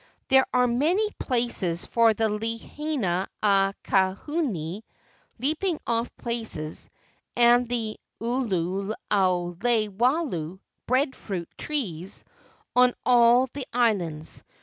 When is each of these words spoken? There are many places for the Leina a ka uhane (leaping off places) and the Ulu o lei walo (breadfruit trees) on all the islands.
There 0.29 0.47
are 0.51 0.65
many 0.65 1.11
places 1.19 1.85
for 1.85 2.15
the 2.15 2.27
Leina 2.27 3.27
a 3.43 3.75
ka 3.83 4.15
uhane 4.25 4.81
(leaping 5.37 5.79
off 5.85 6.09
places) 6.17 6.89
and 7.35 7.69
the 7.69 7.99
Ulu 8.19 8.95
o 9.11 9.57
lei 9.61 9.89
walo 9.89 10.59
(breadfruit 10.87 11.49
trees) 11.55 12.23
on 12.75 12.95
all 13.05 13.47
the 13.53 13.67
islands. 13.71 14.43